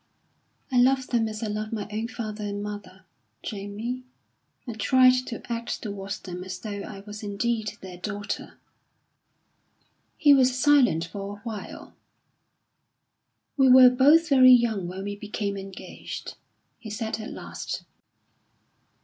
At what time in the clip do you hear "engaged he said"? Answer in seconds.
15.55-17.19